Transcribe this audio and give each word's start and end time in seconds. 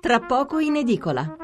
tra 0.00 0.18
poco 0.20 0.58
in 0.58 0.76
edicola. 0.76 1.36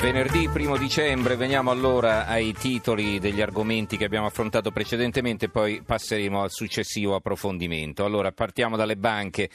Venerdì 0.00 0.50
1 0.52 0.76
dicembre 0.76 1.36
veniamo 1.36 1.70
allora 1.70 2.26
ai 2.26 2.52
titoli 2.52 3.18
degli 3.18 3.40
argomenti 3.40 3.96
che 3.96 4.04
abbiamo 4.04 4.26
affrontato 4.26 4.70
precedentemente, 4.70 5.48
poi 5.48 5.82
passeremo 5.82 6.42
al 6.42 6.50
successivo 6.50 7.14
approfondimento. 7.14 8.04
Allora 8.04 8.32
partiamo 8.32 8.76
dalle 8.76 8.96
banche 8.96 9.48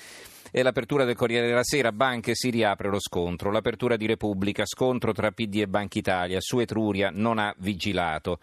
e 0.52 0.64
l'apertura 0.64 1.06
del 1.06 1.16
Corriere 1.16 1.48
della 1.48 1.64
Sera, 1.64 1.92
banche 1.92 2.36
si 2.36 2.50
riapre 2.50 2.90
lo 2.90 3.00
scontro, 3.00 3.52
l'apertura 3.52 3.98
di 3.98 4.06
Repubblica, 4.06 4.66
scontro 4.66 5.12
tra 5.12 5.32
PD 5.32 5.62
e 5.62 5.68
Banca 5.68 5.98
Italia, 5.98 6.40
su 6.40 6.60
Etruria 6.60 7.10
non 7.14 7.38
ha 7.40 7.54
vigilato. 7.60 8.40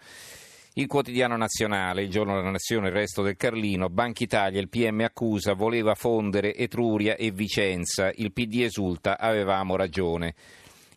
Il 0.73 0.85
quotidiano 0.85 1.35
nazionale, 1.37 2.03
il 2.03 2.09
giorno 2.09 2.35
della 2.35 2.51
nazione, 2.51 2.89
il 2.89 2.93
resto 2.93 3.23
del 3.23 3.35
Carlino, 3.35 3.89
Banca 3.89 4.23
Italia, 4.23 4.61
il 4.61 4.69
PM 4.69 5.01
accusa, 5.01 5.53
voleva 5.53 5.95
fondere 5.95 6.53
Etruria 6.53 7.15
e 7.15 7.31
Vicenza, 7.31 8.11
il 8.13 8.31
PD 8.31 8.61
esulta, 8.61 9.17
avevamo 9.17 9.75
ragione. 9.75 10.35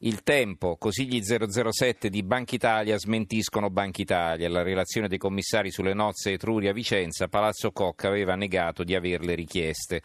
Il 0.01 0.23
tempo, 0.23 0.77
così 0.77 1.07
gli 1.07 1.23
007 1.23 2.11
di 2.11 2.23
Banca 2.23 2.55
Italia 2.55 2.99
smentiscono 2.99 3.71
Banca 3.71 4.03
Italia. 4.03 4.49
La 4.51 4.63
relazione 4.63 5.09
dei 5.09 5.19
commissari 5.19 5.71
sulle 5.71 5.95
nozze 5.95 6.33
Etruria-Vicenza, 6.33 7.29
Palazzo 7.29 7.71
Cocca 7.71 8.09
aveva 8.09 8.35
negato 8.35 8.83
di 8.83 8.95
averle 8.95 9.35
richieste. 9.35 10.03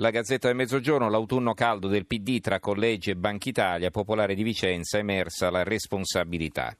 La 0.00 0.10
Gazzetta 0.10 0.46
del 0.46 0.56
Mezzogiorno, 0.56 1.10
l'autunno 1.10 1.54
caldo 1.54 1.88
del 1.88 2.06
PD 2.06 2.38
tra 2.38 2.60
collegi 2.60 3.10
e 3.10 3.16
Banca 3.16 3.48
Italia, 3.48 3.90
Popolare 3.90 4.36
di 4.36 4.44
Vicenza, 4.44 4.96
emersa 4.96 5.50
la 5.50 5.64
responsabilità. 5.64 6.72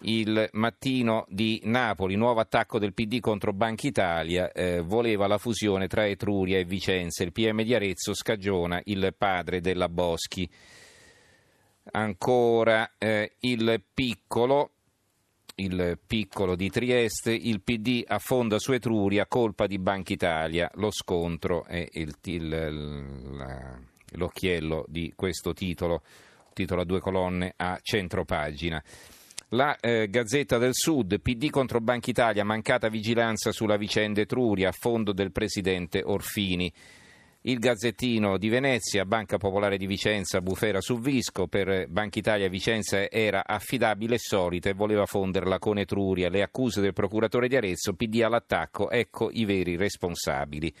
Il 0.00 0.46
mattino 0.52 1.24
di 1.30 1.62
Napoli, 1.64 2.16
nuovo 2.16 2.40
attacco 2.40 2.78
del 2.78 2.92
PD 2.92 3.18
contro 3.18 3.54
Banca 3.54 3.86
Italia, 3.86 4.52
eh, 4.52 4.80
voleva 4.80 5.26
la 5.26 5.38
fusione 5.38 5.86
tra 5.86 6.06
Etruria 6.06 6.58
e 6.58 6.66
Vicenza. 6.66 7.22
Il 7.22 7.32
PM 7.32 7.62
di 7.62 7.74
Arezzo 7.74 8.12
scagiona 8.12 8.78
il 8.84 9.14
padre 9.16 9.62
della 9.62 9.88
Boschi. 9.88 10.46
Ancora 11.92 12.92
eh, 12.98 13.36
il 13.40 13.82
piccolo, 13.94 14.72
il 15.56 15.98
piccolo 16.06 16.56
di 16.56 16.70
Trieste, 16.70 17.32
il 17.32 17.60
PD 17.60 18.04
affonda 18.06 18.58
su 18.58 18.72
Etruria, 18.72 19.26
colpa 19.26 19.66
di 19.66 19.78
Banca 19.78 20.12
Italia. 20.12 20.70
Lo 20.74 20.90
scontro 20.90 21.64
è 21.64 21.86
il, 21.92 22.14
il, 22.24 23.36
la, 23.36 23.78
l'occhiello 24.12 24.84
di 24.88 25.12
questo 25.14 25.52
titolo, 25.52 26.02
titolo 26.52 26.82
a 26.82 26.84
due 26.84 27.00
colonne 27.00 27.54
a 27.56 27.78
centropagina. 27.82 28.82
La 29.54 29.76
eh, 29.78 30.08
Gazzetta 30.08 30.56
del 30.56 30.72
Sud, 30.72 31.20
PD 31.20 31.50
contro 31.50 31.80
Banca 31.80 32.08
Italia, 32.08 32.42
mancata 32.42 32.88
vigilanza 32.88 33.52
sulla 33.52 33.76
vicenda 33.76 34.22
Etruria, 34.22 34.70
a 34.70 34.72
fondo 34.72 35.12
del 35.12 35.30
presidente 35.30 36.02
Orfini. 36.02 36.72
Il 37.44 37.58
Gazzettino 37.58 38.38
di 38.38 38.48
Venezia, 38.48 39.04
Banca 39.04 39.36
Popolare 39.36 39.76
di 39.76 39.88
Vicenza, 39.88 40.40
bufera 40.40 40.80
su 40.80 41.00
Visco, 41.00 41.48
per 41.48 41.88
Banca 41.88 42.20
Italia 42.20 42.48
Vicenza 42.48 43.10
era 43.10 43.44
affidabile 43.44 44.14
e 44.14 44.18
solita 44.18 44.68
e 44.68 44.74
voleva 44.74 45.06
fonderla 45.06 45.58
con 45.58 45.76
Etruria. 45.76 46.28
Le 46.28 46.42
accuse 46.42 46.80
del 46.80 46.92
procuratore 46.92 47.48
di 47.48 47.56
Arezzo, 47.56 47.94
PD 47.94 48.22
all'attacco, 48.22 48.90
ecco 48.90 49.28
i 49.32 49.44
veri 49.44 49.74
responsabili. 49.74 50.72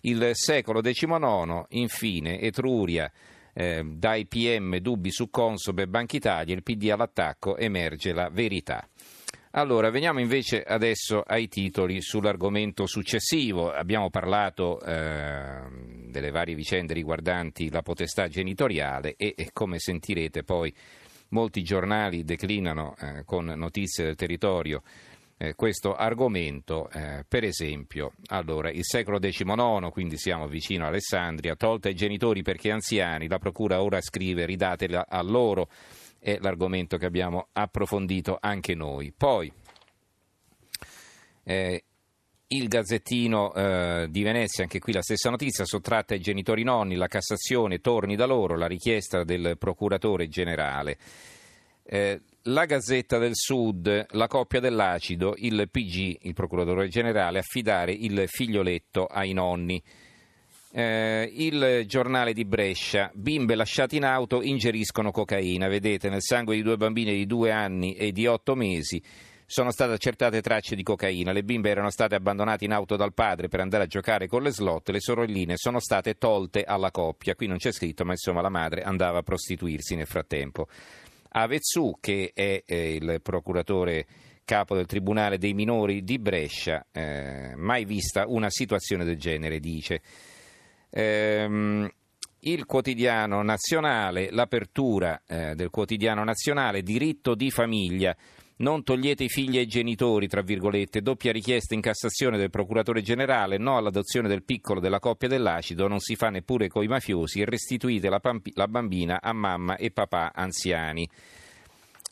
Il 0.00 0.30
secolo 0.32 0.80
XIX, 0.80 1.66
infine, 1.68 2.40
Etruria, 2.40 3.12
eh, 3.52 3.84
dai 3.84 4.24
PM 4.24 4.78
dubbi 4.78 5.10
su 5.10 5.28
Consob 5.28 5.80
e 5.80 5.88
Banca 5.88 6.16
Italia, 6.16 6.54
il 6.54 6.62
PD 6.62 6.88
all'attacco, 6.88 7.58
emerge 7.58 8.14
la 8.14 8.30
verità. 8.30 8.88
Allora, 9.54 9.90
veniamo 9.90 10.18
invece 10.18 10.62
adesso 10.62 11.20
ai 11.20 11.46
titoli 11.46 12.00
sull'argomento 12.00 12.86
successivo. 12.86 13.70
Abbiamo 13.70 14.08
parlato 14.08 14.80
eh, 14.80 15.60
delle 16.08 16.30
varie 16.30 16.54
vicende 16.54 16.94
riguardanti 16.94 17.70
la 17.70 17.82
potestà 17.82 18.28
genitoriale 18.28 19.14
e, 19.14 19.34
e 19.36 19.50
come 19.52 19.78
sentirete 19.78 20.42
poi 20.42 20.74
molti 21.28 21.62
giornali 21.62 22.24
declinano 22.24 22.94
eh, 22.98 23.24
con 23.26 23.44
notizie 23.44 24.04
del 24.04 24.16
territorio 24.16 24.82
eh, 25.42 25.54
questo 25.54 25.96
argomento, 25.96 26.88
eh, 26.90 27.24
per 27.26 27.42
esempio, 27.42 28.12
allora, 28.28 28.70
il 28.70 28.84
secolo 28.84 29.18
XIX, 29.18 29.90
quindi 29.90 30.16
siamo 30.16 30.46
vicino 30.46 30.84
a 30.84 30.88
Alessandria, 30.88 31.56
tolta 31.56 31.88
ai 31.88 31.94
genitori 31.94 32.42
perché 32.42 32.70
anziani, 32.70 33.26
la 33.26 33.38
procura 33.38 33.82
ora 33.82 34.00
scrive 34.00 34.46
ridatela 34.46 35.06
a 35.08 35.20
loro 35.20 35.68
è 36.22 36.38
l'argomento 36.40 36.96
che 36.96 37.06
abbiamo 37.06 37.48
approfondito 37.52 38.38
anche 38.40 38.76
noi. 38.76 39.12
Poi 39.16 39.52
eh, 41.42 41.84
il 42.46 42.68
Gazzettino 42.68 43.52
eh, 43.52 44.06
di 44.08 44.22
Venezia, 44.22 44.62
anche 44.62 44.78
qui 44.78 44.92
la 44.92 45.02
stessa 45.02 45.30
notizia, 45.30 45.64
sottratta 45.64 46.14
ai 46.14 46.20
genitori 46.20 46.62
nonni, 46.62 46.94
la 46.94 47.08
Cassazione 47.08 47.80
torni 47.80 48.14
da 48.14 48.26
loro, 48.26 48.56
la 48.56 48.66
richiesta 48.66 49.24
del 49.24 49.56
procuratore 49.58 50.28
generale. 50.28 50.96
Eh, 51.82 52.20
la 52.42 52.66
Gazzetta 52.66 53.18
del 53.18 53.34
Sud, 53.34 54.06
la 54.10 54.26
coppia 54.28 54.60
dell'acido, 54.60 55.34
il 55.38 55.68
PG, 55.68 56.18
il 56.22 56.34
procuratore 56.34 56.88
generale, 56.88 57.40
affidare 57.40 57.92
il 57.92 58.24
figlioletto 58.28 59.06
ai 59.06 59.32
nonni. 59.32 59.82
Eh, 60.74 61.30
il 61.34 61.84
giornale 61.86 62.32
di 62.32 62.46
Brescia, 62.46 63.10
bimbe 63.12 63.54
lasciate 63.54 63.96
in 63.96 64.04
auto 64.04 64.40
ingeriscono 64.40 65.10
cocaina, 65.10 65.68
vedete 65.68 66.08
nel 66.08 66.22
sangue 66.22 66.56
di 66.56 66.62
due 66.62 66.78
bambine 66.78 67.12
di 67.12 67.26
due 67.26 67.50
anni 67.50 67.92
e 67.94 68.10
di 68.10 68.26
otto 68.26 68.54
mesi 68.54 69.02
sono 69.44 69.70
state 69.70 69.92
accertate 69.92 70.40
tracce 70.40 70.74
di 70.74 70.82
cocaina, 70.82 71.30
le 71.30 71.44
bimbe 71.44 71.68
erano 71.68 71.90
state 71.90 72.14
abbandonate 72.14 72.64
in 72.64 72.72
auto 72.72 72.96
dal 72.96 73.12
padre 73.12 73.48
per 73.48 73.60
andare 73.60 73.84
a 73.84 73.86
giocare 73.86 74.26
con 74.26 74.42
le 74.42 74.50
slot, 74.50 74.88
le 74.88 75.00
sorelline 75.00 75.58
sono 75.58 75.78
state 75.78 76.14
tolte 76.14 76.64
alla 76.64 76.90
coppia, 76.90 77.34
qui 77.34 77.48
non 77.48 77.58
c'è 77.58 77.70
scritto 77.70 78.06
ma 78.06 78.12
insomma 78.12 78.40
la 78.40 78.48
madre 78.48 78.80
andava 78.80 79.18
a 79.18 79.22
prostituirsi 79.22 79.94
nel 79.94 80.06
frattempo. 80.06 80.68
Avezzu, 81.34 81.98
che 82.00 82.30
è 82.32 82.62
eh, 82.64 82.94
il 82.94 83.20
procuratore 83.22 84.06
capo 84.42 84.74
del 84.74 84.86
Tribunale 84.86 85.36
dei 85.36 85.52
minori 85.52 86.02
di 86.02 86.18
Brescia, 86.18 86.86
eh, 86.90 87.52
mai 87.56 87.84
vista 87.84 88.24
una 88.26 88.48
situazione 88.48 89.04
del 89.04 89.18
genere, 89.18 89.60
dice. 89.60 90.00
Ehm, 90.94 91.90
il 92.40 92.66
quotidiano 92.66 93.42
nazionale, 93.42 94.30
l'apertura 94.30 95.22
eh, 95.26 95.54
del 95.54 95.70
quotidiano 95.70 96.22
nazionale, 96.24 96.82
diritto 96.82 97.34
di 97.34 97.50
famiglia. 97.50 98.14
Non 98.56 98.84
togliete 98.84 99.24
i 99.24 99.28
figli 99.28 99.58
ai 99.58 99.66
genitori, 99.66 100.28
tra 100.28 100.42
virgolette, 100.42 101.00
doppia 101.00 101.32
richiesta 101.32 101.74
in 101.74 101.80
Cassazione 101.80 102.36
del 102.36 102.50
procuratore 102.50 103.00
generale, 103.00 103.58
no 103.58 103.76
all'adozione 103.76 104.28
del 104.28 104.42
piccolo 104.42 104.80
della 104.80 104.98
coppia 104.98 105.28
dell'acido, 105.28 105.88
non 105.88 105.98
si 105.98 106.14
fa 106.14 106.28
neppure 106.28 106.68
coi 106.68 106.86
mafiosi 106.86 107.40
e 107.40 107.44
restituite 107.44 108.08
la, 108.08 108.20
pampi- 108.20 108.52
la 108.54 108.68
bambina 108.68 109.20
a 109.20 109.32
mamma 109.32 109.76
e 109.76 109.90
papà 109.90 110.32
anziani. 110.34 111.08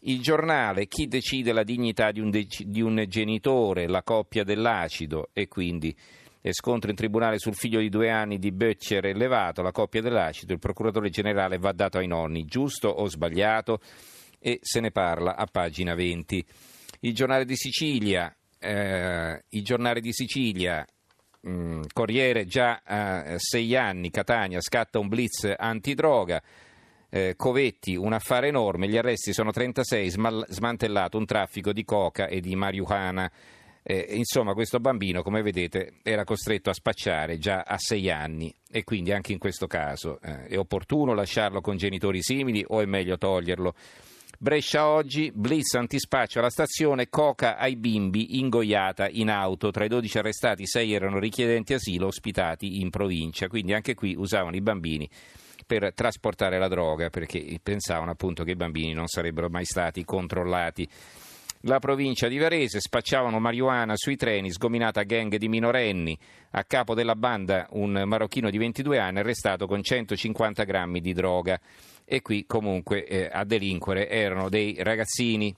Il 0.03 0.23
giornale, 0.23 0.87
chi 0.87 1.07
decide 1.07 1.53
la 1.53 1.63
dignità 1.63 2.11
di 2.11 2.21
un, 2.21 2.31
de- 2.31 2.47
di 2.65 2.81
un 2.81 3.05
genitore, 3.07 3.87
la 3.87 4.03
coppia 4.03 4.45
dell'acido 4.45 5.29
e 5.33 5.47
quindi 5.47 5.95
e 6.43 6.53
scontro 6.53 6.91
in 6.91 6.97
tribunale 6.97 7.39
sul 7.39 7.55
figlio 7.55 7.81
di 7.81 7.89
due 7.89 8.11
anni 8.11 8.39
di 8.39 8.51
Böttcher 8.51 9.07
elevato, 9.07 9.63
la 9.63 9.73
coppia 9.73 10.01
dell'acido, 10.01 10.53
il 10.53 10.59
procuratore 10.59 11.11
generale 11.11 11.59
va 11.59 11.73
dato 11.73 11.99
ai 11.99 12.07
nonni, 12.07 12.45
giusto 12.45 12.89
o 12.89 13.07
sbagliato? 13.07 13.81
E 14.39 14.59
se 14.63 14.81
ne 14.81 14.91
parla 14.91 15.37
a 15.37 15.47
pagina 15.47 15.95
20. 15.95 16.45
Il 17.01 17.15
giornale 17.15 17.45
di 17.45 17.57
Sicilia, 17.57 18.35
eh, 18.59 19.45
il 19.49 19.63
giornale 19.63 20.01
di 20.01 20.13
Sicilia 20.13 20.85
mh, 21.41 21.51
mm, 21.51 21.83
Corriere 21.93 22.47
già 22.47 22.83
a 22.85 23.33
eh, 23.33 23.39
sei 23.39 23.77
anni, 23.77 24.11
Catania 24.11 24.61
scatta 24.61 24.99
un 24.99 25.09
blitz 25.09 25.53
antidroga. 25.57 26.43
Eh, 27.13 27.35
Covetti, 27.37 27.97
un 27.97 28.13
affare 28.13 28.49
enorme, 28.49 28.89
gli 28.89 28.97
arresti 28.97 29.33
sono 29.33 29.51
36, 29.51 30.11
smal- 30.11 30.47
smantellato 30.49 31.19
un 31.19 31.27
traffico 31.27 31.73
di 31.73 31.85
coca 31.85 32.29
e 32.29 32.41
di 32.41 32.55
marijuana. 32.55 33.31
Eh, 33.91 34.07
insomma, 34.11 34.55
questo 34.55 34.79
bambino, 34.79 35.21
come 35.21 35.43
vedete, 35.43 35.95
era 36.05 36.23
costretto 36.23 36.71
a 36.71 36.73
spacciare 36.73 37.39
già 37.39 37.63
a 37.67 37.77
sei 37.77 38.09
anni 38.09 38.55
e 38.71 38.85
quindi 38.85 39.11
anche 39.11 39.33
in 39.33 39.39
questo 39.39 39.67
caso 39.67 40.21
eh, 40.23 40.47
è 40.47 40.57
opportuno 40.57 41.13
lasciarlo 41.13 41.61
con 41.61 41.77
genitori 41.77 42.23
simili 42.23 42.65
o 42.69 42.81
è 42.81 42.85
meglio 42.85 43.19
toglierlo? 43.19 43.75
Brescia 44.39 44.87
oggi, 44.87 45.33
blitz 45.35 45.75
antispaccio 45.75 46.39
alla 46.39 46.51
stazione, 46.51 47.09
coca 47.09 47.57
ai 47.57 47.75
bimbi 47.75 48.39
ingoiata 48.39 49.09
in 49.09 49.29
auto. 49.29 49.73
Tra 49.73 49.85
i 49.85 49.89
12 49.89 50.19
arrestati, 50.19 50.69
6 50.69 50.93
erano 50.93 51.19
richiedenti 51.19 51.75
asilo 51.75 52.07
ospitati 52.07 52.81
in 52.81 52.91
provincia, 52.91 53.49
quindi 53.49 53.73
anche 53.73 53.95
qui 53.95 54.15
usavano 54.17 54.55
i 54.55 54.61
bambini 54.61 55.11
per 55.67 55.93
trasportare 55.95 56.61
la 56.61 56.69
droga 56.69 57.11
perché 57.11 57.59
pensavano 57.61 58.13
appunto 58.13 58.45
che 58.45 58.53
i 58.53 58.57
bambini 58.57 58.93
non 58.93 59.09
sarebbero 59.09 59.49
mai 59.49 59.65
stati 59.65 60.05
controllati 60.05 60.89
la 61.65 61.79
provincia 61.79 62.29
di 62.29 62.39
Varese, 62.39 62.81
spacciavano 62.81 63.39
marijuana 63.39 63.95
sui 63.97 64.17
treni, 64.17 64.51
sgominata 64.51 65.03
gang 65.03 65.37
di 65.37 65.49
minorenni. 65.49 66.19
A 66.53 66.65
capo 66.65 66.95
della 66.95 67.15
banda 67.15 67.67
un 67.73 68.03
marocchino 68.07 68.51
di 68.51 68.59
22 68.59 68.99
anni 68.99 69.19
arrestato 69.19 69.67
con 69.67 69.83
150 69.83 70.65
grammi 70.65 71.01
di 71.01 71.13
droga. 71.13 71.61
e 72.13 72.23
qui 72.23 72.45
comunque 72.45 73.05
eh, 73.07 73.29
a 73.31 73.45
delinquere 73.45 74.09
erano 74.09 74.49
dei 74.49 74.77
ragazzini 74.83 75.55